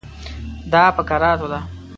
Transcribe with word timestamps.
دا 0.71 0.83
په 0.95 1.01
کراتو 1.09 1.47
ده. 1.51 1.59